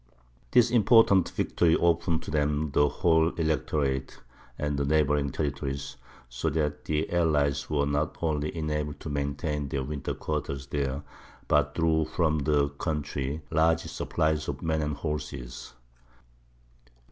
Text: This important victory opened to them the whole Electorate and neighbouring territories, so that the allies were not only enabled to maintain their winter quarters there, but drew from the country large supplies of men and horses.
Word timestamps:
This 0.49 0.71
important 0.71 1.29
victory 1.29 1.75
opened 1.75 2.23
to 2.23 2.31
them 2.31 2.71
the 2.71 2.89
whole 2.89 3.29
Electorate 3.35 4.17
and 4.57 4.79
neighbouring 4.87 5.31
territories, 5.31 5.95
so 6.27 6.49
that 6.49 6.85
the 6.85 7.07
allies 7.13 7.69
were 7.69 7.85
not 7.85 8.17
only 8.19 8.57
enabled 8.57 8.99
to 9.01 9.09
maintain 9.11 9.67
their 9.69 9.83
winter 9.83 10.15
quarters 10.15 10.65
there, 10.65 11.03
but 11.47 11.75
drew 11.75 12.05
from 12.05 12.39
the 12.39 12.69
country 12.69 13.43
large 13.51 13.81
supplies 13.81 14.47
of 14.47 14.63
men 14.63 14.81
and 14.81 14.95
horses. 14.97 15.75